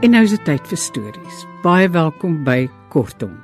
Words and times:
En 0.00 0.14
nou 0.14 0.22
is 0.24 0.32
dit 0.32 0.44
tyd 0.48 0.64
vir 0.64 0.78
stories. 0.80 1.40
Baie 1.60 1.88
welkom 1.92 2.38
by 2.46 2.62
Kortom. 2.88 3.34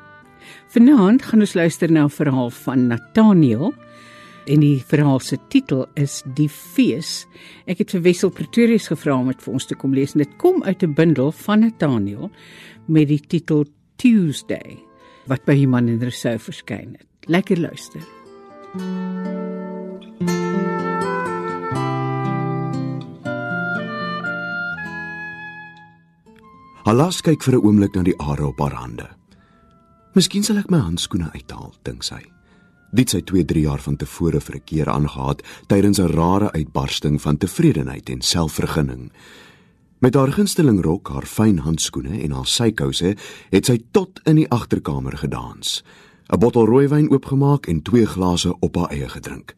Vanaand 0.73 1.27
gaan 1.29 1.45
ons 1.45 1.53
luister 1.53 1.91
na 1.93 2.05
'n 2.05 2.11
verhaal 2.11 2.49
van 2.51 2.87
Nathaniel 2.87 3.75
en 4.47 4.61
die 4.61 4.81
verhaal 4.81 5.21
se 5.21 5.37
titel 5.49 5.87
is 5.95 6.23
Die 6.35 6.49
Fees. 6.49 7.27
Ek 7.67 7.79
het 7.79 7.91
vir 7.91 8.01
Wessel 8.01 8.31
Pretorius 8.31 8.89
gevra 8.89 9.19
om 9.19 9.27
dit 9.27 9.43
vir 9.43 9.53
ons 9.53 9.67
te 9.67 9.75
kom 9.75 9.93
lees 9.93 10.15
en 10.15 10.19
dit 10.19 10.37
kom 10.39 10.63
uit 10.63 10.83
'n 10.83 10.95
bundel 10.95 11.33
van 11.33 11.61
Nathaniel 11.61 12.31
met 12.87 13.09
die 13.09 13.21
titel 13.21 13.67
Tuesday 13.97 14.79
wat 15.27 15.45
by 15.45 15.55
Human 15.55 15.89
en 15.89 16.01
Resou 16.01 16.39
verskyn 16.39 16.97
het. 16.99 17.29
Lekker 17.29 17.61
luister. 17.61 18.01
Halas 26.87 27.17
kyk 27.19 27.43
vir 27.43 27.57
'n 27.59 27.65
oomblik 27.67 27.95
na 27.97 28.03
die 28.07 28.15
are 28.21 28.47
op 28.47 28.61
haar 28.61 28.75
hande. 28.79 29.09
Miskien 30.15 30.45
sal 30.45 30.59
ek 30.59 30.71
my 30.71 30.79
handskoene 30.79 31.33
uithaal, 31.35 31.75
dink 31.83 32.05
sy. 32.05 32.23
Dit 32.95 33.11
sy 33.11 33.23
2-3 33.23 33.63
jaar 33.63 33.83
van 33.83 33.97
tevore 33.97 34.41
vir 34.41 34.55
'n 34.57 34.65
keer 34.65 34.89
aangehaat 34.89 35.43
tydens 35.67 35.99
'n 35.99 36.15
rare 36.15 36.53
uitbarsting 36.53 37.21
van 37.21 37.39
tevredenheid 37.39 38.09
en 38.09 38.21
selfvergunning. 38.23 39.11
Met 39.99 40.15
haar 40.15 40.33
gunsteling 40.33 40.81
rok, 40.81 41.09
haar 41.09 41.27
fyn 41.27 41.59
handskoene 41.59 42.23
en 42.23 42.31
haar 42.31 42.47
sykouse 42.47 43.17
het 43.51 43.67
sy 43.67 43.83
tot 43.91 44.21
in 44.25 44.37
die 44.37 44.51
agterkamer 44.51 45.17
gedans. 45.17 45.83
'n 46.31 46.39
Bottel 46.39 46.67
rooiwyn 46.67 47.11
oopgemaak 47.11 47.67
en 47.67 47.83
twee 47.83 48.07
glase 48.07 48.55
op 48.61 48.77
haar 48.77 48.91
eie 48.91 49.09
gedrink. 49.09 49.57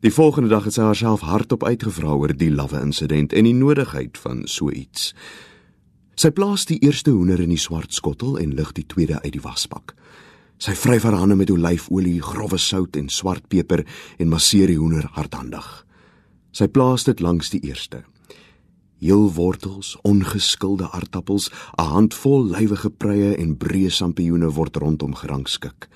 Die 0.00 0.12
volgende 0.12 0.48
dag 0.48 0.64
het 0.64 0.74
sy 0.74 0.82
haarself 0.82 1.20
hardop 1.20 1.64
uitgevra 1.64 2.12
oor 2.12 2.36
die 2.36 2.50
lawwe 2.50 2.80
insident 2.80 3.32
en 3.32 3.44
die 3.44 3.54
nodigheid 3.54 4.18
van 4.18 4.46
so 4.46 4.70
iets. 4.70 5.14
Sy 6.14 6.30
plaas 6.30 6.62
die 6.70 6.78
eerste 6.86 7.10
hoender 7.10 7.40
in 7.42 7.50
die 7.50 7.58
swart 7.58 7.94
skottel 7.94 8.36
en 8.38 8.54
lig 8.54 8.70
die 8.76 8.86
tweede 8.86 9.18
uit 9.24 9.32
die 9.34 9.42
wasbak. 9.42 9.96
Sy 10.62 10.76
vryf 10.78 11.02
haar 11.02 11.16
hande 11.18 11.34
met 11.34 11.50
olyfolie, 11.50 12.20
grove 12.22 12.58
sout 12.62 12.94
en 12.96 13.08
swart 13.10 13.48
peper 13.50 13.82
en 14.22 14.30
masseer 14.30 14.70
die 14.70 14.78
hoender 14.78 15.08
hardhandig. 15.16 15.66
Sy 16.54 16.68
plaas 16.70 17.02
dit 17.08 17.18
langs 17.20 17.50
die 17.50 17.64
eerste. 17.66 18.04
Heel 19.02 19.26
wortels, 19.34 19.96
ongeskilde 20.06 20.86
aardappels, 20.94 21.50
'n 21.78 21.82
handvol 21.82 22.46
lywige 22.46 22.90
preye 22.90 23.34
en 23.36 23.56
breë 23.56 23.90
sampioene 23.90 24.48
word 24.54 24.76
rondom 24.76 25.14
gerangskik. 25.14 25.88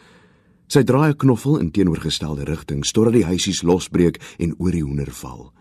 Sy 0.68 0.82
draai 0.82 1.10
'n 1.10 1.16
knoffel 1.16 1.58
in 1.58 1.70
teenoorgestelde 1.70 2.44
rigting 2.44 2.84
totdat 2.84 3.14
die 3.14 3.24
huisies 3.24 3.62
losbreek 3.62 4.20
en 4.38 4.54
oor 4.58 4.72
die 4.72 4.82
hoender 4.82 5.12
val. 5.12 5.52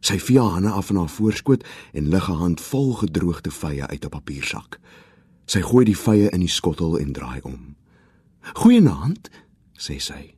Sy 0.00 0.18
vee 0.22 0.38
haar 0.38 0.58
hande 0.58 0.70
af 0.70 0.90
in 0.90 0.96
haar 0.96 1.10
voorskoot 1.10 1.64
en 1.92 2.08
lig 2.08 2.28
'n 2.28 2.40
hand 2.42 2.60
vol 2.60 2.92
gedroogde 2.94 3.50
vye 3.50 3.86
uit 3.86 4.04
'n 4.04 4.08
papiersak. 4.08 4.78
Sy 5.46 5.60
gooi 5.60 5.84
die 5.84 5.96
vye 5.96 6.30
in 6.30 6.40
die 6.40 6.48
skottel 6.48 6.98
en 6.98 7.12
draai 7.12 7.40
om. 7.42 7.76
"Goeienaand," 8.54 9.30
sê 9.78 9.98
sy. 10.00 10.34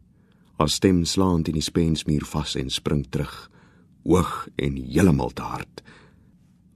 Haar 0.59 0.69
stem 0.69 1.05
slaand 1.05 1.49
in 1.49 1.55
die 1.55 1.63
spensmuur 1.63 2.25
vas 2.25 2.55
en 2.55 2.71
spring 2.71 3.07
terug, 3.11 3.51
hoog 4.05 4.49
en 4.57 4.77
heeltemal 4.77 5.31
te 5.31 5.43
hard. 5.43 5.83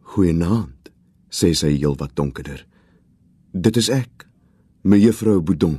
"Goeienaand," 0.01 0.91
sê 1.31 1.55
sy 1.55 1.77
heelwat 1.77 2.17
donkerder. 2.17 2.67
"Dit 3.53 3.77
is 3.77 3.89
ek, 3.89 4.27
mevrou 4.83 5.41
Boudon. 5.41 5.79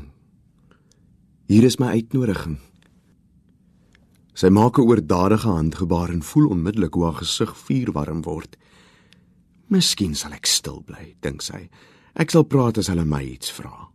Hier 1.47 1.63
is 1.63 1.77
my 1.77 1.87
uitnodiging." 1.87 2.57
Sy 4.35 4.49
maak 4.51 4.77
'n 4.77 4.83
oordadige 4.83 5.47
handgebaar 5.47 6.09
en 6.09 6.23
voel 6.23 6.49
onmiddellik 6.49 6.93
hoe 6.93 7.03
haar 7.03 7.13
gesig 7.23 7.57
vuurwarm 7.57 8.21
word. 8.21 8.57
Miskien 9.67 10.15
sal 10.15 10.33
ek 10.33 10.45
stil 10.45 10.83
bly, 10.83 11.15
dink 11.21 11.41
sy. 11.41 11.69
Ek 12.15 12.31
sal 12.31 12.43
praat 12.43 12.77
as 12.77 12.87
hulle 12.87 13.05
my 13.05 13.23
iets 13.23 13.51
vra. 13.51 13.87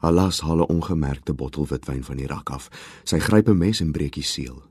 Alas 0.00 0.40
haal 0.40 0.60
'n 0.60 0.72
ongemerkte 0.72 1.34
bottel 1.34 1.66
witwyn 1.66 2.02
van 2.02 2.16
die 2.16 2.26
rak 2.26 2.50
af. 2.50 2.70
Sy 3.04 3.18
gryp 3.18 3.48
'n 3.48 3.58
mes 3.58 3.80
en 3.80 3.92
breek 3.92 4.14
die 4.14 4.22
seël. 4.22 4.62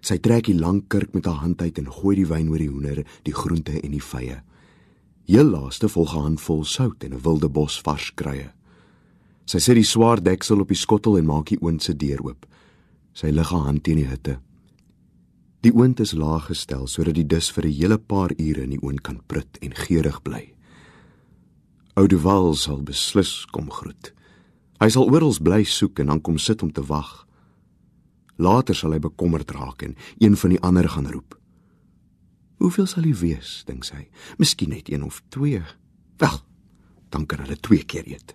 Sy 0.00 0.18
trek 0.18 0.44
die 0.44 0.58
lang 0.58 0.88
kurk 0.88 1.14
met 1.14 1.24
haar 1.24 1.40
hand 1.40 1.62
uit 1.62 1.78
en 1.78 1.86
gooi 1.86 2.16
die 2.16 2.26
wyn 2.26 2.48
oor 2.48 2.58
die 2.58 2.70
hoender, 2.70 3.06
die 3.22 3.34
groente 3.34 3.80
en 3.80 3.90
die 3.90 4.02
vye. 4.02 4.42
Heel 5.26 5.44
laaste 5.44 5.88
volg 5.88 6.14
'n 6.14 6.22
handvol 6.22 6.64
sout 6.64 7.04
en 7.04 7.14
'n 7.14 7.22
wilde 7.22 7.48
bos 7.48 7.80
vars 7.80 8.10
kruie. 8.14 8.50
Sy 9.46 9.58
sit 9.58 9.74
die 9.74 9.84
swaar 9.84 10.22
deksel 10.22 10.60
op 10.60 10.68
die 10.68 10.76
skottel 10.76 11.18
en 11.18 11.26
maak 11.26 11.46
die 11.46 11.58
oond 11.62 11.82
se 11.82 11.94
deur 11.94 12.20
oop. 12.24 12.46
Sy 13.12 13.28
lig 13.30 13.50
haar 13.52 13.66
hand 13.68 13.84
teen 13.84 14.00
die 14.00 14.08
hitte. 14.08 14.38
Die 15.62 15.72
oond 15.74 16.00
is 16.00 16.14
laag 16.16 16.48
gestel 16.50 16.88
sodat 16.90 17.14
die 17.14 17.26
dis 17.28 17.50
vir 17.52 17.66
'n 17.66 17.72
hele 17.72 17.98
paar 17.98 18.32
ure 18.38 18.62
in 18.62 18.70
die 18.70 18.82
oond 18.82 19.02
kan 19.02 19.20
prut 19.26 19.58
en 19.62 19.74
geurig 19.74 20.22
bly. 20.22 20.54
Oudeval 21.94 22.54
sal 22.54 22.82
beslis 22.82 23.46
kom 23.52 23.70
groet. 23.70 24.12
Hy 24.80 24.88
sal 24.88 25.10
oral 25.12 25.36
bly 25.40 25.62
soek 25.64 25.98
en 25.98 26.06
dan 26.06 26.20
kom 26.20 26.38
sit 26.38 26.62
om 26.62 26.72
te 26.72 26.82
wag. 26.82 27.26
Later 28.38 28.74
sal 28.74 28.92
hy 28.92 28.98
bekommerd 28.98 29.50
raak 29.50 29.82
en 29.82 29.96
een 30.18 30.36
van 30.36 30.50
die 30.50 30.60
ander 30.60 30.88
gaan 30.88 31.06
roep. 31.06 31.38
Hoeveel 32.58 32.86
sal 32.86 33.02
hy 33.02 33.14
wees, 33.14 33.62
dink 33.66 33.84
sy? 33.84 34.08
Miskien 34.38 34.70
net 34.70 34.88
een 34.88 35.02
of 35.02 35.22
twee. 35.28 35.62
Wel, 36.18 36.38
dan 37.10 37.26
kan 37.26 37.38
hulle 37.38 37.56
twee 37.60 37.84
keer 37.84 38.06
eet. 38.06 38.34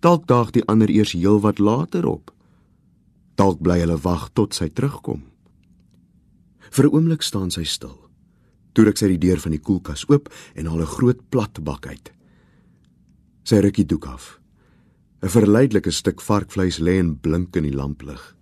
Dalk 0.00 0.26
daag 0.26 0.50
die 0.50 0.64
ander 0.66 0.90
eers 0.90 1.12
heelwat 1.12 1.58
later 1.58 2.06
op. 2.06 2.32
Dalk 3.36 3.60
bly 3.64 3.80
hulle 3.80 3.96
wag 4.04 4.28
tot 4.36 4.54
sy 4.54 4.68
terugkom. 4.68 5.22
Vir 6.70 6.86
'n 6.86 6.94
oomblik 6.94 7.22
staan 7.22 7.50
sy 7.50 7.64
stil. 7.64 7.98
Toe 8.72 8.88
ek 8.88 8.98
sy 8.98 9.08
die 9.08 9.18
deur 9.28 9.40
van 9.40 9.52
die 9.52 9.60
koelkas 9.60 10.04
oop 10.08 10.32
en 10.54 10.66
haal 10.66 10.80
'n 10.80 10.94
groot 10.96 11.30
plat 11.30 11.64
bak 11.64 11.86
uit. 11.86 12.12
Sy 13.44 13.56
ruk 13.60 13.76
die 13.76 13.84
doek 13.84 14.06
af. 14.06 14.38
'n 15.22 15.28
Verleidelike 15.28 15.90
stuk 15.90 16.20
varkvleis 16.20 16.78
lê 16.78 16.98
en 16.98 17.14
blink 17.14 17.56
in 17.56 17.64
die 17.64 17.76
lamplig. 17.76 18.36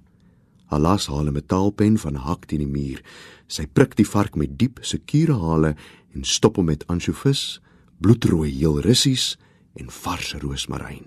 Halas 0.71 1.07
haal 1.07 1.27
'n 1.27 1.33
metaalpen 1.33 1.99
van 1.99 2.15
hak 2.15 2.47
teen 2.47 2.61
die 2.61 2.67
muur. 2.67 3.03
Sy 3.49 3.67
prik 3.67 3.97
die 3.97 4.07
vark 4.07 4.37
met 4.37 4.59
diep, 4.59 4.79
sekure 4.83 5.35
hale 5.35 5.75
en 6.15 6.25
stop 6.25 6.57
hom 6.57 6.67
met 6.67 6.87
ansjovis, 6.87 7.61
bloedrooi 8.01 8.51
heel 8.51 8.81
russies 8.81 9.37
en 9.75 9.91
vars 9.91 10.35
roosmaryn. 10.35 11.05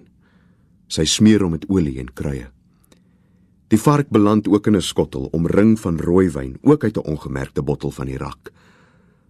Sy 0.87 1.05
smeer 1.05 1.41
hom 1.41 1.51
met 1.51 1.65
olie 1.69 1.99
en 1.99 2.13
kruie. 2.13 2.47
Die 3.73 3.81
vark 3.81 4.11
beland 4.13 4.45
ook 4.47 4.67
in 4.67 4.75
'n 4.75 4.81
skottel 4.81 5.29
omring 5.31 5.79
van 5.79 5.99
rooiwyn, 5.99 6.57
ook 6.61 6.83
uit 6.83 6.97
'n 6.97 7.07
ongemerkte 7.09 7.63
bottel 7.63 7.91
van 7.91 8.05
die 8.05 8.17
rak. 8.17 8.51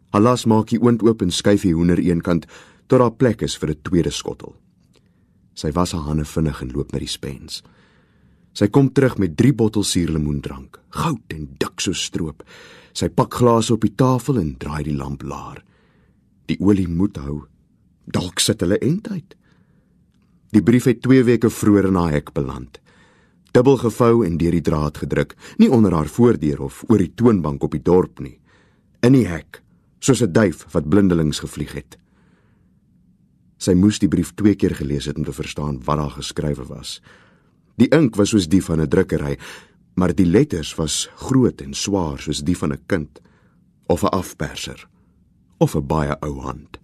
Alas 0.09 0.45
maak 0.45 0.67
die 0.67 0.81
oond 0.81 1.01
oop 1.03 1.21
en 1.21 1.31
skuif 1.31 1.61
die 1.61 1.73
hoender 1.73 1.99
eenkant 1.99 2.45
tot 2.87 2.99
daar 2.99 3.11
plek 3.11 3.41
is 3.41 3.57
vir 3.57 3.69
'n 3.69 3.81
tweede 3.81 4.09
skottel. 4.09 4.55
Sy 5.53 5.71
was 5.71 5.91
haar 5.91 6.01
hande 6.01 6.25
vinnig 6.25 6.61
en 6.61 6.71
loop 6.71 6.91
na 6.91 6.99
die 6.99 7.07
spens. 7.07 7.63
Sy 8.51 8.67
kom 8.67 8.91
terug 8.91 9.17
met 9.17 9.37
3 9.37 9.53
bottels 9.53 9.91
suurlemoendrank, 9.91 10.79
goud 10.89 11.21
en 11.27 11.55
dik 11.57 11.79
so 11.79 11.93
stroop. 11.93 12.43
Sy 12.93 13.09
pak 13.09 13.33
glase 13.33 13.73
op 13.73 13.81
die 13.81 13.95
tafel 13.95 14.39
en 14.39 14.57
draai 14.57 14.83
die 14.83 14.95
lamp 14.95 15.21
laer. 15.21 15.63
Die 16.45 16.59
olie 16.59 16.87
moet 16.87 17.17
hou. 17.17 17.43
Dalk 18.05 18.39
sit 18.39 18.59
hulle 18.59 18.77
eintyd. 18.77 19.35
Die 20.49 20.63
brief 20.63 20.83
het 20.83 21.01
2 21.01 21.23
weke 21.23 21.49
vroeër 21.49 21.85
in 21.85 21.95
haar 21.95 22.11
hek 22.11 22.33
beland 22.33 22.82
dubbel 23.53 23.77
gevou 23.77 24.23
en 24.25 24.37
deur 24.41 24.55
die 24.55 24.65
draad 24.65 24.97
gedruk, 24.97 25.35
nie 25.61 25.69
onder 25.69 25.93
haar 25.93 26.09
voordeur 26.09 26.63
of 26.65 26.81
oor 26.89 27.01
die 27.01 27.13
toonbank 27.13 27.63
op 27.63 27.75
die 27.75 27.83
dorp 27.85 28.21
nie, 28.23 28.39
in 29.05 29.13
die 29.13 29.27
hek, 29.29 29.61
soos 29.99 30.21
'n 30.21 30.33
duif 30.33 30.65
wat 30.73 30.89
blindelings 30.89 31.39
gevlieg 31.39 31.73
het. 31.73 31.97
Sy 33.57 33.73
moes 33.73 33.99
die 33.99 34.09
brief 34.09 34.33
twee 34.35 34.55
keer 34.55 34.75
gelees 34.75 35.05
het 35.05 35.17
om 35.17 35.23
te 35.23 35.31
verstaan 35.31 35.79
wat 35.85 35.97
daar 35.97 36.11
geskrywe 36.17 36.65
was. 36.67 37.01
Die 37.77 37.87
ink 37.87 38.15
was 38.15 38.29
soos 38.29 38.47
die 38.47 38.61
van 38.61 38.81
'n 38.81 38.89
drukkery, 38.89 39.37
maar 39.95 40.13
die 40.13 40.25
letters 40.25 40.75
was 40.75 41.09
groot 41.15 41.61
en 41.61 41.73
swaar 41.73 42.19
soos 42.19 42.41
die 42.43 42.57
van 42.57 42.73
'n 42.73 42.81
kind 42.87 43.21
of 43.87 44.03
'n 44.03 44.11
afperser 44.11 44.87
of 45.59 45.75
'n 45.75 45.87
baie 45.87 46.17
ou 46.21 46.41
hand. 46.41 46.79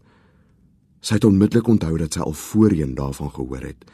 Sy 1.01 1.13
het 1.13 1.25
onmiddellik 1.25 1.67
onthou 1.67 1.97
dat 1.97 2.13
sy 2.13 2.19
al 2.19 2.33
voorheen 2.33 2.95
daarvan 2.95 3.31
gehoor 3.31 3.61
het 3.61 3.85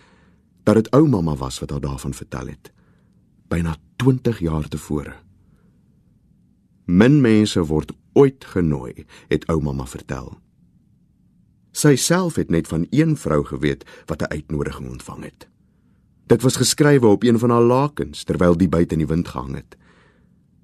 dat 0.66 0.76
dit 0.76 0.90
ou 0.98 1.08
mamma 1.08 1.36
was 1.36 1.60
wat 1.60 1.70
haar 1.70 1.82
daarvan 1.82 2.14
vertel 2.14 2.48
het. 2.48 2.72
Byna 3.48 3.76
20 4.02 4.40
jaar 4.40 4.68
tevore. 4.68 5.14
Min 6.86 7.22
mense 7.22 7.62
word 7.66 7.92
ooit 8.14 8.46
genooi, 8.46 9.06
het 9.30 9.46
ou 9.52 9.60
mamma 9.62 9.86
vertel. 9.90 10.32
Sy 11.76 11.96
self 12.00 12.38
het 12.40 12.50
net 12.50 12.70
van 12.72 12.88
een 12.90 13.18
vrou 13.20 13.44
geweet 13.44 13.84
wat 14.08 14.22
'n 14.22 14.32
uitnodiging 14.32 14.90
ontvang 14.90 15.24
het. 15.24 15.48
Dit 16.28 16.42
was 16.42 16.56
geskrywe 16.56 17.08
op 17.08 17.24
een 17.24 17.40
van 17.40 17.50
haar 17.50 17.62
lakens 17.62 18.24
terwyl 18.24 18.58
die 18.58 18.70
buite 18.70 18.94
in 18.94 19.00
die 19.00 19.08
wind 19.08 19.28
gehang 19.28 19.56
het. 19.56 19.78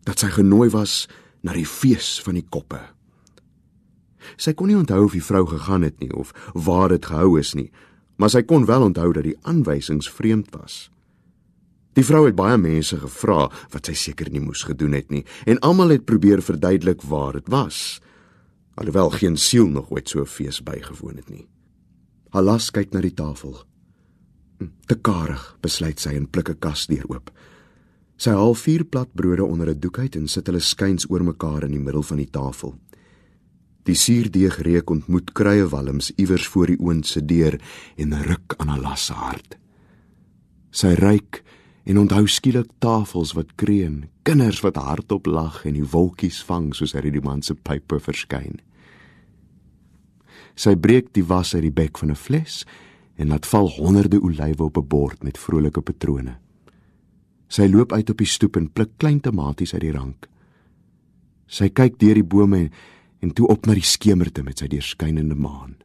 Dat 0.04 0.20
sy 0.20 0.28
genooi 0.28 0.70
was 0.70 1.10
na 1.42 1.54
die 1.54 1.66
fees 1.66 2.22
van 2.22 2.34
die 2.34 2.46
koppe. 2.50 2.82
Sy 4.38 4.54
kon 4.54 4.68
nie 4.68 4.78
onthou 4.78 5.04
of 5.04 5.12
die 5.12 5.24
vrou 5.24 5.46
gegaan 5.48 5.82
het 5.82 6.00
nie 6.00 6.14
of 6.14 6.32
waar 6.54 6.90
dit 6.90 7.06
gehou 7.06 7.40
is 7.40 7.54
nie, 7.54 7.72
maar 8.16 8.30
sy 8.30 8.42
kon 8.42 8.66
wel 8.66 8.82
onthou 8.82 9.14
dat 9.14 9.24
die 9.24 9.38
aanwysings 9.42 10.10
vreemd 10.10 10.50
was. 10.56 10.92
Die 11.94 12.06
vrou 12.08 12.26
het 12.26 12.36
baie 12.36 12.58
mense 12.58 12.98
gevra 13.02 13.50
wat 13.74 13.86
sy 13.90 13.94
seker 13.94 14.30
nie 14.32 14.40
moes 14.44 14.64
gedoen 14.64 14.94
het 14.96 15.10
nie 15.12 15.26
en 15.46 15.60
almal 15.60 15.92
het 15.98 16.06
probeer 16.06 16.42
verduidelik 16.42 17.02
waar 17.02 17.34
dit 17.34 17.50
was. 17.50 18.00
alhoewel 18.76 19.10
geen 19.10 19.38
siel 19.38 19.68
nog 19.68 19.92
ooit 19.92 20.10
so 20.10 20.22
'n 20.22 20.26
fees 20.26 20.64
bygewoon 20.64 21.16
het 21.16 21.30
nie. 21.30 21.48
Halas 22.30 22.72
kyk 22.72 22.94
na 22.94 23.02
die 23.02 23.14
tafel. 23.14 23.64
Hm, 24.60 24.68
te 24.88 24.96
karig, 24.96 25.58
besluit 25.62 26.00
sy 26.00 26.16
en 26.16 26.30
pluk 26.30 26.50
'n 26.50 26.60
kas 26.60 26.88
deur 26.88 27.06
oop. 27.10 27.32
Sy 28.18 28.30
haal 28.30 28.54
vier 28.54 28.84
plat 28.84 29.10
brode 29.14 29.44
onder 29.44 29.70
'n 29.70 29.80
doek 29.80 30.00
uit 30.00 30.16
en 30.16 30.28
sit 30.28 30.46
hulle 30.48 30.60
skuins 30.60 31.10
oor 31.10 31.24
mekaar 31.24 31.64
in 31.64 31.72
die 31.72 31.80
middel 31.80 32.04
van 32.04 32.18
die 32.18 32.30
tafel. 32.30 32.76
Die 33.84 33.96
suurdeeg 33.96 34.62
reuk 34.62 34.90
ontmoet 34.90 35.34
kruie 35.34 35.66
walms 35.66 36.12
iewers 36.16 36.48
voor 36.48 36.68
die 36.68 36.80
oond 36.80 37.08
se 37.08 37.26
deur 37.26 37.62
en 37.98 38.22
ruk 38.24 38.54
aan 38.58 38.68
Halas 38.68 39.06
se 39.06 39.14
hart. 39.14 39.58
Sy 40.72 40.94
ryk 40.94 41.44
en 41.84 41.98
onthou 41.98 42.28
skielik 42.28 42.70
tafels 42.80 43.34
wat 43.34 43.56
kreun, 43.56 44.06
kinders 44.24 44.62
wat 44.62 44.78
hardop 44.78 45.26
lag 45.26 45.64
en 45.66 45.74
die 45.74 45.88
wolkies 45.94 46.42
vang 46.46 46.72
soos 46.78 46.94
uit 46.96 47.10
die 47.10 47.24
man 47.24 47.42
se 47.42 47.56
pype 47.56 48.00
verskyn. 48.00 48.60
Sy 50.56 50.76
breek 50.76 51.14
die 51.16 51.26
was 51.26 51.56
uit 51.56 51.64
die 51.64 51.74
bek 51.74 51.98
van 51.98 52.12
'n 52.12 52.16
fles 52.16 52.66
en 53.16 53.28
laat 53.28 53.46
val 53.46 53.70
honderde 53.70 54.22
olywe 54.22 54.64
op 54.64 54.78
'n 54.78 54.88
bord 54.88 55.24
met 55.24 55.38
vrolike 55.38 55.82
patrone. 55.82 56.38
Sy 57.48 57.68
loop 57.68 57.94
uit 57.94 58.10
op 58.10 58.18
die 58.18 58.28
stoep 58.28 58.56
en 58.56 58.72
pluk 58.72 58.98
klein 58.98 59.20
tomaties 59.20 59.74
uit 59.74 59.82
die 59.82 59.92
rank. 59.92 60.28
Sy 61.48 61.70
kyk 61.70 62.00
deur 62.00 62.14
die 62.14 62.24
bome 62.24 62.58
en, 62.58 62.72
en 63.20 63.34
toe 63.34 63.48
op 63.48 63.66
na 63.66 63.74
die 63.74 63.86
skemerte 63.86 64.44
met 64.44 64.60
sy 64.60 64.68
deurskynende 64.68 65.36
maan. 65.36 65.76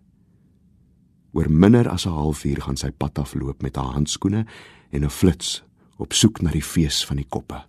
Oor 1.32 1.50
minder 1.50 1.88
as 1.88 2.06
'n 2.06 2.10
halfuur 2.10 2.60
gaan 2.60 2.76
sy 2.76 2.90
pad 2.90 3.18
afloop 3.18 3.62
met 3.62 3.76
haar 3.76 3.92
handskoene 3.92 4.46
en 4.90 5.04
'n 5.04 5.10
flits 5.10 5.66
op 5.96 6.12
soek 6.12 6.42
na 6.42 6.50
die 6.50 6.64
fees 6.64 7.04
van 7.06 7.16
die 7.16 7.28
koppe. 7.28 7.62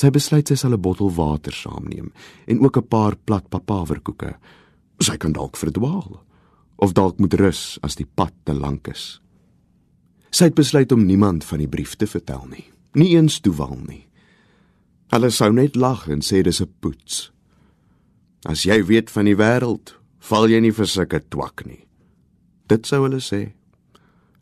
Sy 0.00 0.08
besluit 0.10 0.48
sy 0.48 0.56
sal 0.56 0.72
'n 0.72 0.80
bottel 0.80 1.10
water 1.12 1.52
saamneem 1.52 2.12
en 2.46 2.60
ook 2.60 2.76
'n 2.76 2.88
paar 2.88 3.16
plat 3.16 3.48
papaverkoeke. 3.48 4.36
Sy 5.00 5.16
kan 5.16 5.32
dalk 5.32 5.56
verdwaal 5.56 6.24
of 6.76 6.92
dalk 6.92 7.18
moet 7.18 7.34
rus 7.34 7.78
as 7.82 7.96
die 7.96 8.06
pad 8.06 8.32
te 8.44 8.54
lank 8.54 8.88
is. 8.88 9.20
Sy 10.30 10.44
het 10.44 10.54
besluit 10.54 10.92
om 10.92 11.06
niemand 11.06 11.44
van 11.44 11.58
die 11.58 11.68
brief 11.68 11.96
te 11.96 12.06
vertel 12.06 12.46
nie, 12.46 12.70
nie 12.94 13.16
eens 13.16 13.40
toewal 13.40 13.78
nie. 13.88 14.06
Hulle 15.10 15.30
sou 15.30 15.52
net 15.52 15.76
lag 15.76 16.08
en 16.08 16.20
sê 16.20 16.42
dis 16.42 16.60
'n 16.60 16.72
poets. 16.80 17.32
As 18.46 18.62
jy 18.62 18.84
weet 18.86 19.10
van 19.10 19.24
die 19.24 19.36
wêreld, 19.36 19.94
val 20.18 20.48
jy 20.48 20.60
nie 20.60 20.72
vir 20.72 20.86
sulke 20.86 21.20
twak 21.28 21.66
nie. 21.66 21.86
Dit 22.68 22.86
sou 22.86 23.02
hulle 23.02 23.20
sê. 23.20 23.52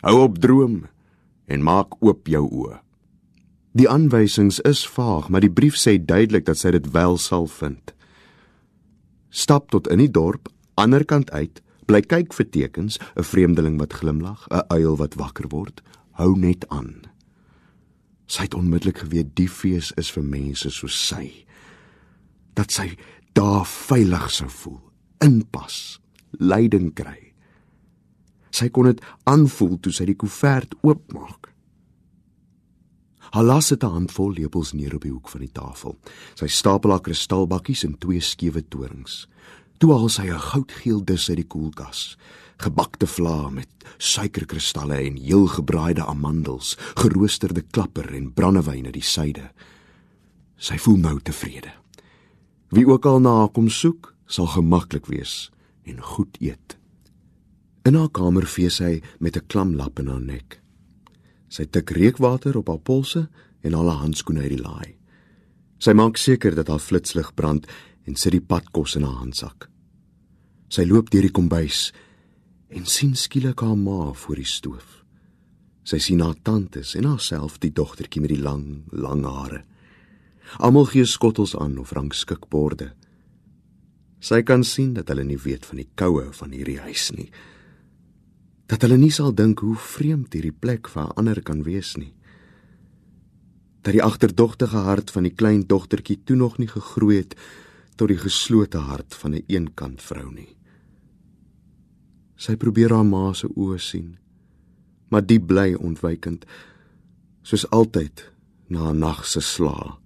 Hou 0.02 0.23
op 0.23 0.38
droom 0.38 0.87
en 1.48 1.64
maak 1.64 1.96
oop 2.04 2.28
jou 2.28 2.44
oë. 2.46 2.78
Die 3.78 3.88
aanwysings 3.88 4.60
is 4.66 4.86
vaag, 4.88 5.28
maar 5.28 5.44
die 5.44 5.52
brief 5.52 5.76
sê 5.76 5.98
duidelik 6.00 6.46
dat 6.48 6.58
sy 6.58 6.72
dit 6.74 6.90
wel 6.92 7.18
sal 7.20 7.46
vind. 7.46 7.92
Stap 9.30 9.70
tot 9.70 9.88
in 9.92 10.00
die 10.02 10.10
dorp, 10.10 10.48
ander 10.80 11.04
kant 11.04 11.30
uit, 11.30 11.60
bly 11.88 12.00
kyk 12.04 12.34
vir 12.36 12.48
tekens, 12.50 12.98
'n 13.16 13.22
vreemdeling 13.22 13.78
wat 13.78 13.92
glimlag, 13.92 14.46
'n 14.50 14.66
uil 14.68 14.96
wat 14.96 15.14
wakker 15.14 15.48
word, 15.48 15.82
hou 16.12 16.36
net 16.38 16.68
aan. 16.68 17.06
Sy 18.26 18.42
het 18.42 18.54
onmiddellik 18.54 18.98
geweet 18.98 19.34
die 19.34 19.48
fees 19.48 19.92
is 19.96 20.10
vir 20.10 20.22
mense 20.22 20.70
soos 20.70 21.08
sy. 21.08 21.46
Dat 22.54 22.70
sy 22.70 22.96
daar 23.32 23.64
veilig 23.64 24.30
sou 24.30 24.48
voel, 24.48 24.80
inpas, 25.20 26.00
leiding 26.30 26.94
kry. 26.94 27.27
Sy 28.58 28.70
kon 28.75 28.88
dit 28.90 29.02
aanvoel 29.28 29.76
toe 29.82 29.93
sy 29.94 30.08
die 30.08 30.19
koevert 30.19 30.75
oopmaak. 30.82 31.52
Halas 33.37 33.70
het 33.70 33.84
'n 33.84 33.93
handvol 33.93 34.32
lepels 34.32 34.72
neer 34.72 34.94
op 34.94 35.02
die 35.02 35.12
hoek 35.12 35.28
van 35.28 35.40
die 35.40 35.52
tafel. 35.52 35.99
Sy 36.34 36.46
stapel 36.46 36.90
haar 36.90 37.00
kristalbakkies 37.00 37.84
in 37.84 37.99
twee 37.99 38.20
skewe 38.20 38.62
torings. 38.69 39.28
Toe 39.78 39.93
haal 39.93 40.08
sy 40.08 40.26
'n 40.26 40.40
goudgeel 40.40 41.05
dis 41.05 41.28
uit 41.28 41.37
die 41.37 41.46
koelkas. 41.46 42.16
Gebakte 42.56 43.06
vla 43.06 43.50
met 43.50 43.69
suikerkristalle 43.99 44.96
en 44.96 45.16
heel 45.16 45.46
gebraaide 45.46 46.04
amandels, 46.04 46.76
geroosterde 46.94 47.62
klapper 47.70 48.14
en 48.14 48.32
brandewyn 48.32 48.84
uit 48.84 48.94
die 48.94 49.02
suide. 49.02 49.50
Sy 50.56 50.78
voel 50.78 50.96
nou 50.96 51.20
tevrede. 51.20 51.72
Wie 52.69 52.87
ook 52.87 53.06
al 53.06 53.20
na 53.20 53.31
haar 53.31 53.49
kom 53.49 53.69
soek, 53.69 54.14
sal 54.26 54.46
gemaklik 54.46 55.06
wees 55.06 55.50
en 55.84 56.02
goed 56.02 56.37
eet. 56.40 56.77
In 57.88 57.96
haar 57.96 58.11
kamer 58.12 58.44
vee 58.44 58.69
sy 58.69 59.00
met 59.19 59.37
'n 59.37 59.46
klam 59.46 59.70
lap 59.75 59.99
in 59.99 60.08
haar 60.08 60.20
nek. 60.20 60.61
Sy 61.49 61.64
tik 61.64 61.90
reukwater 61.90 62.56
op 62.56 62.69
haar 62.69 62.81
polse 62.81 63.29
en 63.62 63.75
al 63.75 63.88
haar 63.88 64.02
handskoene 64.05 64.40
uit 64.40 64.56
die 64.56 64.62
laai. 64.62 64.94
Sy 65.79 65.93
maak 65.93 66.17
seker 66.17 66.55
dat 66.55 66.69
haar 66.69 66.85
flitslig 66.85 67.35
brand 67.35 67.67
en 68.05 68.17
sit 68.17 68.32
die 68.32 68.40
padkos 68.40 68.96
in 68.96 69.02
haar 69.02 69.20
handsak. 69.25 69.70
Sy 70.69 70.85
loop 70.85 71.11
deur 71.11 71.23
die 71.23 71.31
kombuis 71.31 71.93
en 72.69 72.85
sien 72.85 73.17
skielik 73.17 73.61
haar 73.61 73.76
ma 73.76 74.12
voor 74.12 74.37
die 74.37 74.44
stoof. 74.44 75.05
Sy 75.85 75.99
sien 75.99 76.20
haar 76.20 76.37
tantes 76.43 76.94
en 76.94 77.05
haarself, 77.05 77.58
die 77.58 77.73
dogtertjie 77.73 78.20
met 78.20 78.31
die 78.31 78.43
lang, 78.43 78.82
lang 78.93 79.25
hare. 79.25 79.64
Almal 80.58 80.85
gee 80.85 81.05
skottels 81.05 81.56
aan 81.56 81.79
of 81.79 81.93
rangskik 81.93 82.49
borde. 82.50 82.93
Sy 84.20 84.43
kan 84.43 84.64
sien 84.64 84.93
dat 84.93 85.08
hulle 85.08 85.25
nie 85.25 85.38
weet 85.38 85.67
van 85.67 85.76
die 85.76 85.88
koue 85.94 86.32
van 86.32 86.50
hierdie 86.50 86.81
huis 86.81 87.12
nie 87.12 87.32
dat 88.68 88.84
hulle 88.84 88.98
nie 89.00 89.12
sal 89.14 89.32
dink 89.32 89.62
hoe 89.64 89.76
vreemd 89.80 90.34
hierdie 90.36 90.52
plek 90.52 90.88
vir 90.92 91.02
'n 91.04 91.16
ander 91.16 91.40
kan 91.42 91.62
wees 91.64 91.96
nie. 91.96 92.12
Dat 93.82 93.92
die 93.92 94.02
agterdogtige 94.02 94.76
hart 94.76 95.10
van 95.10 95.22
die 95.22 95.34
klein 95.34 95.66
dogtertjie 95.66 96.20
toe 96.24 96.36
nog 96.36 96.58
nie 96.58 96.68
gegroei 96.68 97.16
het 97.16 97.34
tot 97.96 98.08
die 98.08 98.18
geslote 98.18 98.78
hart 98.78 99.14
van 99.14 99.30
'n 99.30 99.34
een 99.34 99.44
eenkant 99.48 100.02
vrou 100.02 100.30
nie. 100.32 100.56
Sy 102.36 102.56
probeer 102.56 102.90
haar 102.90 103.06
ma 103.06 103.32
se 103.32 103.48
oë 103.48 103.78
sien, 103.78 104.18
maar 105.08 105.26
die 105.26 105.40
bly 105.40 105.74
ontwykend 105.74 106.44
soos 107.42 107.70
altyd 107.70 108.30
na 108.68 108.90
'n 108.90 108.98
nag 108.98 109.26
se 109.26 109.40
slaap 109.40 109.98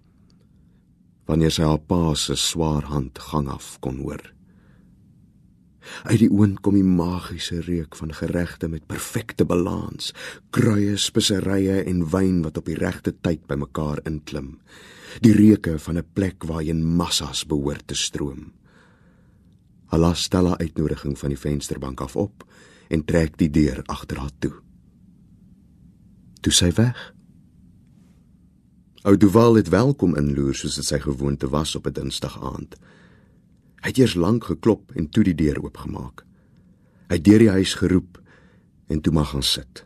wanneer 1.26 1.50
sy 1.50 1.62
haar 1.62 1.78
pa 1.78 2.14
se 2.14 2.34
swaar 2.36 2.82
hand 2.82 3.18
gang 3.18 3.48
af 3.48 3.78
kon 3.80 3.98
hoor. 3.98 4.22
Uit 6.04 6.18
die 6.18 6.30
oond 6.30 6.60
kom 6.60 6.74
die 6.74 6.86
magiese 6.86 7.60
reuk 7.60 7.96
van 7.98 8.14
geregte 8.14 8.68
met 8.68 8.86
perfekte 8.86 9.44
balans, 9.44 10.12
kruie, 10.50 10.96
speserye 10.96 11.82
en 11.82 12.04
wyn 12.10 12.42
wat 12.46 12.58
op 12.58 12.66
die 12.70 12.78
regte 12.78 13.14
tyd 13.20 13.46
bymekaar 13.50 14.02
inklim. 14.06 14.58
Die 15.20 15.34
reuke 15.36 15.78
van 15.78 15.98
'n 15.98 16.06
plek 16.12 16.44
waarheen 16.44 16.84
massas 16.84 17.44
behoort 17.46 17.86
te 17.86 17.94
stroom. 17.94 18.52
Allah 19.92 20.14
stel 20.14 20.46
haar 20.46 20.58
uitnodiging 20.58 21.18
van 21.18 21.28
die 21.28 21.38
vensterbank 21.38 22.00
af 22.00 22.16
op 22.16 22.44
en 22.88 23.04
trek 23.04 23.36
die 23.38 23.50
deur 23.50 23.82
agter 23.86 24.18
haar 24.18 24.36
toe. 24.38 24.54
Toe 26.40 26.52
sy 26.52 26.72
weg. 26.72 27.14
Ou 29.02 29.16
Duval 29.16 29.54
het 29.54 29.68
welkom 29.68 30.16
inloer 30.16 30.54
soos 30.54 30.74
dit 30.74 30.84
sy 30.84 30.98
gewoonte 30.98 31.48
was 31.48 31.74
op 31.76 31.86
'n 31.86 31.92
Dinsdag 31.92 32.38
aand. 32.42 32.76
Hy 33.82 33.90
het 33.90 33.98
eers 33.98 34.14
lank 34.14 34.44
geklop 34.44 34.92
en 34.94 35.08
toe 35.10 35.24
die 35.26 35.34
deur 35.34 35.58
oopgemaak. 35.62 36.22
Hy 37.10 37.18
het 37.18 37.24
deur 37.24 37.42
die 37.42 37.50
huis 37.50 37.74
geroep 37.74 38.20
en 38.88 39.00
toe 39.00 39.12
mag 39.12 39.32
gaan 39.34 39.42
sit. 39.42 39.84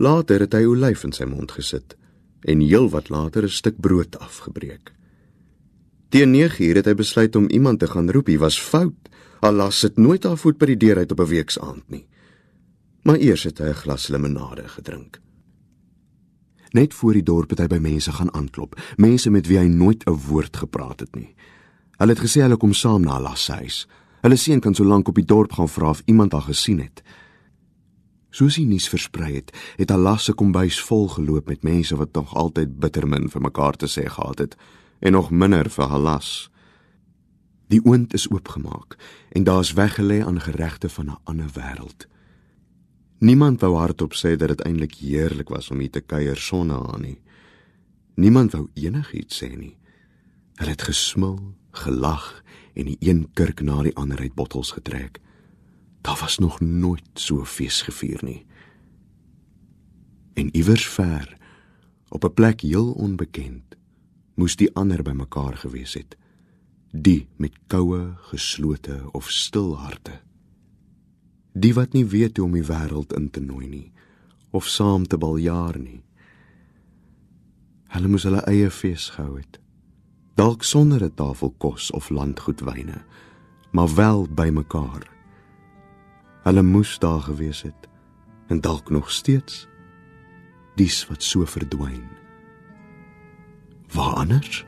Later 0.00 0.40
het 0.40 0.54
hy 0.56 0.64
olyf 0.64 1.04
in 1.04 1.12
sy 1.12 1.26
mond 1.28 1.52
gesit 1.52 1.96
en 2.48 2.62
heelwat 2.64 3.10
later 3.12 3.44
'n 3.44 3.52
stuk 3.52 3.76
brood 3.80 4.16
afgebreek. 4.18 4.92
Teen 6.08 6.32
9:00 6.32 6.76
het 6.76 6.86
hy 6.86 6.94
besluit 6.94 7.36
om 7.36 7.50
iemand 7.50 7.78
te 7.78 7.86
gaan 7.86 8.10
roep. 8.10 8.26
Hy 8.26 8.38
was 8.38 8.60
fout. 8.60 9.08
Allah 9.40 9.70
sit 9.70 9.96
nooit 9.96 10.24
haar 10.24 10.36
voet 10.36 10.58
by 10.58 10.66
die 10.66 10.76
deur 10.76 10.96
uit 10.96 11.12
op 11.12 11.20
'n 11.20 11.28
weeksaand 11.28 11.88
nie. 11.88 12.06
Maar 13.02 13.16
eers 13.16 13.42
het 13.44 13.58
hy 13.58 13.68
'n 13.68 13.74
glas 13.74 14.08
limonade 14.08 14.68
gedrink. 14.68 15.20
Net 16.70 16.94
voor 16.94 17.12
die 17.12 17.22
dorp 17.22 17.50
het 17.50 17.58
hy 17.58 17.66
by 17.66 17.78
mense 17.78 18.12
gaan 18.12 18.34
aanklop, 18.34 18.80
mense 18.96 19.30
met 19.30 19.46
wie 19.46 19.58
hy 19.58 19.66
nooit 19.66 20.04
'n 20.06 20.20
woord 20.28 20.56
gepraat 20.56 21.00
het 21.00 21.14
nie. 21.14 21.34
Hulle 22.00 22.14
het 22.16 22.22
gesê 22.24 22.40
hulle 22.40 22.56
kom 22.56 22.72
saam 22.72 23.02
na 23.04 23.18
Alas 23.18 23.42
se 23.44 23.52
huis. 23.60 23.78
Hulle 24.24 24.36
seun 24.40 24.60
kan 24.64 24.74
so 24.74 24.84
lank 24.88 25.08
op 25.08 25.18
die 25.20 25.24
dorp 25.28 25.52
gaan 25.52 25.68
vra 25.68 25.90
of 25.92 26.00
iemand 26.08 26.32
haar 26.32 26.46
gesien 26.48 26.78
het. 26.80 27.02
Soos 28.32 28.56
die 28.56 28.64
nuus 28.64 28.86
versprei 28.88 29.34
het, 29.34 29.50
het 29.76 29.90
Alas 29.92 30.24
se 30.24 30.32
kombuis 30.32 30.78
vol 30.80 31.08
geloop 31.12 31.50
met 31.52 31.66
mense 31.66 31.96
wat 32.00 32.14
nog 32.16 32.32
altyd 32.34 32.78
bitter 32.80 33.04
min 33.08 33.28
vir 33.28 33.44
mekaar 33.44 33.76
te 33.76 33.88
sê 33.88 34.06
gehad 34.08 34.40
het 34.40 34.56
en 35.00 35.12
nog 35.12 35.28
minder 35.30 35.68
vir 35.68 35.92
Alas. 35.98 36.48
Die 37.68 37.82
oond 37.84 38.14
is 38.16 38.30
oopgemaak 38.30 38.96
en 39.36 39.44
daar's 39.44 39.74
weggelê 39.76 40.22
aan 40.24 40.40
geregte 40.40 40.88
van 40.88 41.06
'n 41.10 41.20
ander 41.24 41.50
wêreld. 41.52 42.08
Niemand 43.18 43.60
wou 43.60 43.76
hardop 43.76 44.14
sê 44.14 44.36
dat 44.36 44.48
dit 44.48 44.60
eintlik 44.60 44.94
heerlik 44.94 45.48
was 45.48 45.70
om 45.70 45.78
hier 45.78 45.90
te 45.90 46.00
kuier 46.00 46.36
sonder 46.36 46.76
haar 46.76 47.00
nie. 47.00 47.20
Niemand 48.14 48.52
wou 48.52 48.68
enigiets 48.74 49.42
sê 49.42 49.56
nie. 49.56 49.76
Hulle 50.54 50.70
het 50.70 50.82
gesmil, 50.82 51.54
gelag 51.70 52.42
en 52.74 52.84
die 52.84 52.96
een 53.00 53.28
kurk 53.32 53.60
na 53.60 53.82
die 53.82 53.96
ander 53.96 54.18
uit 54.18 54.34
bottels 54.34 54.70
getrek. 54.70 55.20
Daar 56.00 56.18
was 56.20 56.38
nog 56.38 56.60
nooit 56.60 57.04
so 57.14 57.44
fees 57.44 57.82
gevier 57.82 58.20
nie. 58.24 58.46
En 60.34 60.56
iewers 60.56 60.88
ver, 60.88 61.36
op 62.08 62.24
'n 62.24 62.34
plek 62.34 62.60
heel 62.60 62.92
onbekend, 62.92 63.76
moes 64.34 64.56
die 64.56 64.74
ander 64.74 65.02
bymekaar 65.02 65.56
gewees 65.56 65.94
het. 65.94 66.16
Die 66.92 67.28
met 67.36 67.52
koue, 67.66 68.14
geslote 68.16 69.08
of 69.12 69.30
stil 69.30 69.76
harte. 69.78 70.20
Die 71.52 71.74
wat 71.74 71.92
nie 71.92 72.06
weet 72.06 72.36
hoe 72.36 72.46
om 72.46 72.52
die 72.52 72.66
wêreld 72.66 73.12
in 73.12 73.30
te 73.30 73.40
nooi 73.40 73.66
nie 73.66 73.92
of 74.50 74.66
saam 74.66 75.06
te 75.06 75.18
baljaar 75.18 75.78
nie. 75.78 76.02
Hulle 77.88 78.08
moes 78.08 78.22
hulle 78.22 78.42
eie 78.50 78.70
fees 78.70 79.08
gehou 79.14 79.36
het. 79.38 79.60
Dalk 80.40 80.62
sonder 80.64 81.02
'n 81.04 81.14
tafel 81.14 81.54
kos 81.58 81.90
of 81.90 82.08
landgoedwyne, 82.08 83.04
maar 83.70 83.94
wel 83.94 84.28
bymekaar. 84.30 85.02
Hulle 86.42 86.62
moes 86.62 86.98
daar 86.98 87.20
gewees 87.20 87.62
het 87.62 87.88
en 88.46 88.60
dalk 88.60 88.90
nog 88.90 89.10
steeds 89.10 89.68
dies 90.74 91.08
wat 91.08 91.22
so 91.22 91.44
verdwyn. 91.44 92.08
Waar 93.92 94.14
anders? 94.14 94.64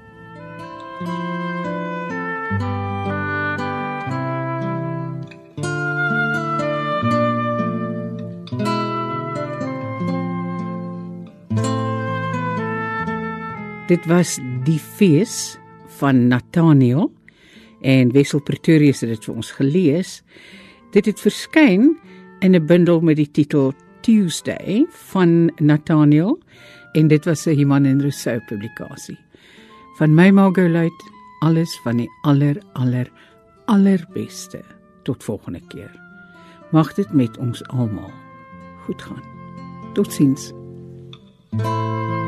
Dit 13.86 14.06
was 14.06 14.38
die 14.64 14.78
fees 14.78 15.60
van 16.02 16.26
Nathaniel 16.28 17.12
en 17.80 18.12
Wessel 18.14 18.42
Pretorius 18.42 19.02
het 19.02 19.12
dit 19.14 19.26
vir 19.28 19.38
ons 19.38 19.50
gelees. 19.58 20.10
Dit 20.94 21.06
het 21.10 21.20
verskyn 21.22 21.92
in 22.42 22.54
'n 22.54 22.66
bundel 22.66 23.00
met 23.00 23.16
die 23.16 23.30
titel 23.30 23.72
Tuesday 24.02 24.86
van 25.12 25.50
Nathaniel 25.58 26.38
en 26.92 27.08
dit 27.08 27.24
was 27.24 27.46
'n 27.46 27.56
Human 27.56 27.84
en 27.84 28.00
Rousseau 28.00 28.40
publikasie. 28.48 29.18
Van 29.98 30.14
my 30.14 30.30
Margolite 30.30 31.04
alles 31.40 31.80
van 31.84 31.96
die 31.96 32.10
aller 32.22 32.56
aller 32.72 33.10
allerbeste. 33.66 34.60
Tot 35.02 35.24
volgende 35.24 35.60
keer. 35.68 35.90
Mag 36.70 36.94
dit 36.94 37.12
met 37.12 37.38
ons 37.38 37.68
almal 37.68 38.12
goed 38.84 39.02
gaan. 39.02 39.22
Totsiens. 39.94 40.52
thank 41.52 41.66
you 41.66 42.21